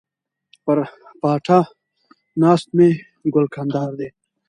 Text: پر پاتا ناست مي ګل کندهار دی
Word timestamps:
پر 0.63 0.77
پاتا 1.21 1.59
ناست 2.41 2.67
مي 2.77 2.89
ګل 3.33 3.45
کندهار 3.53 3.91
دی 3.99 4.09